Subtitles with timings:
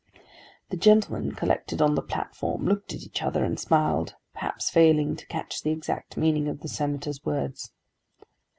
[0.71, 5.27] The gentlemen collected on the platform looked at each other and smiled, perhaps failing to
[5.27, 7.71] catch the exact meaning of the Senator's words.